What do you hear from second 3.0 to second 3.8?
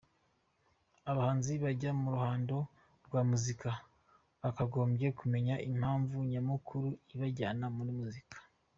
rwa muzika,